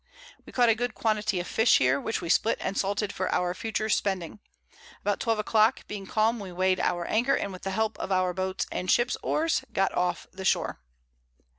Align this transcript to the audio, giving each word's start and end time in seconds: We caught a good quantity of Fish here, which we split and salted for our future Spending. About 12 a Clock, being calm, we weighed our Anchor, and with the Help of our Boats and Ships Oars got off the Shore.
We 0.47 0.51
caught 0.51 0.67
a 0.69 0.73
good 0.73 0.95
quantity 0.95 1.39
of 1.39 1.45
Fish 1.45 1.77
here, 1.77 2.01
which 2.01 2.21
we 2.21 2.29
split 2.29 2.57
and 2.59 2.75
salted 2.75 3.13
for 3.13 3.31
our 3.31 3.53
future 3.53 3.87
Spending. 3.87 4.39
About 5.01 5.19
12 5.19 5.37
a 5.37 5.43
Clock, 5.43 5.85
being 5.85 6.07
calm, 6.07 6.39
we 6.39 6.51
weighed 6.51 6.79
our 6.79 7.05
Anchor, 7.05 7.35
and 7.35 7.53
with 7.53 7.61
the 7.61 7.69
Help 7.69 7.99
of 7.99 8.11
our 8.11 8.33
Boats 8.33 8.65
and 8.71 8.89
Ships 8.89 9.15
Oars 9.21 9.63
got 9.73 9.93
off 9.93 10.25
the 10.31 10.43
Shore. 10.43 10.81